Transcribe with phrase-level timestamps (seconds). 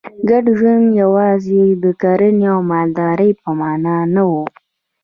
[0.29, 4.31] ګډ ژوند یوازې د کرنې او مالدارۍ په معنا نه و.